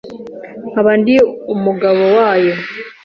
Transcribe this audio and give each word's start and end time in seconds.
nkaba 0.69 0.91
ndi 0.99 1.15
umugabowayo 1.53 2.53